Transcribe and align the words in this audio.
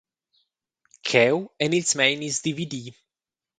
Cheu 1.07 1.37
ein 1.63 1.75
ils 1.79 1.91
meinis 1.97 2.35
dividi. 2.45 2.85